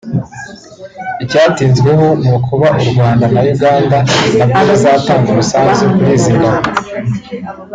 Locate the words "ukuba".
2.37-2.67